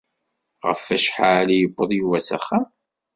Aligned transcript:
Ɣef 0.67 0.81
wacḥal 0.89 1.47
i 1.51 1.57
yewweḍ 1.57 1.89
Yuba 1.95 2.19
s 2.27 2.29
axxam? 2.37 2.65